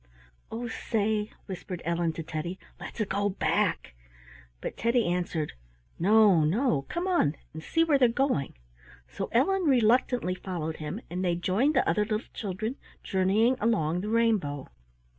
[0.51, 3.93] "Oh, say," whispered Ellen to Teddy, "let's go back!"
[4.59, 5.53] But Teddy answered:
[5.99, 6.87] "No, no!
[6.89, 8.55] Come on and see where they're going."
[9.07, 14.09] So Ellen reluctantly followed him, and they joined the other little children journeying along the
[14.09, 14.69] rainbow.